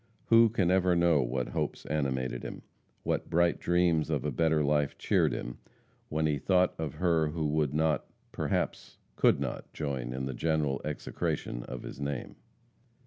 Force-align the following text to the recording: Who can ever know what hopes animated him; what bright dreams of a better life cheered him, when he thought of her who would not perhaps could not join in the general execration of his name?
Who 0.29 0.49
can 0.49 0.71
ever 0.71 0.95
know 0.95 1.21
what 1.21 1.49
hopes 1.49 1.85
animated 1.85 2.41
him; 2.41 2.63
what 3.03 3.29
bright 3.29 3.59
dreams 3.59 4.09
of 4.09 4.25
a 4.25 4.31
better 4.31 4.63
life 4.63 4.97
cheered 4.97 5.31
him, 5.31 5.59
when 6.09 6.25
he 6.25 6.39
thought 6.39 6.73
of 6.79 6.95
her 6.95 7.27
who 7.27 7.45
would 7.49 7.75
not 7.75 8.07
perhaps 8.31 8.97
could 9.15 9.39
not 9.39 9.71
join 9.73 10.11
in 10.11 10.25
the 10.25 10.33
general 10.33 10.81
execration 10.83 11.61
of 11.65 11.83
his 11.83 11.99
name? 12.01 12.35